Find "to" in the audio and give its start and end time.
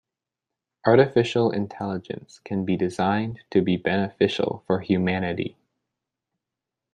3.51-3.61